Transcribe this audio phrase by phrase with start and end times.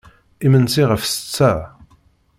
[0.45, 1.53] Imensi ɣef ssetta.